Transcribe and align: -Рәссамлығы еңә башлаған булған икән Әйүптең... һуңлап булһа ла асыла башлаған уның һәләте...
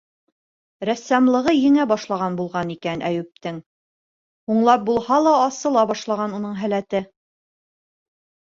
-Рәссамлығы 0.89 1.53
еңә 1.55 1.85
башлаған 1.91 2.37
булған 2.39 2.71
икән 2.77 3.03
Әйүптең... 3.11 3.61
һуңлап 4.49 4.89
булһа 4.89 5.21
ла 5.29 5.37
асыла 5.45 5.87
башлаған 5.95 6.37
уның 6.41 6.59
һәләте... 6.65 7.07